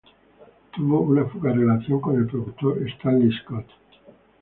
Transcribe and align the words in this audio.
Tuvo 0.75 1.01
una 1.01 1.25
fugaz 1.25 1.55
relación 1.55 2.01
con 2.01 2.15
el 2.15 2.25
productor 2.25 2.75
Stanley 2.87 3.29
Scott. 3.37 3.67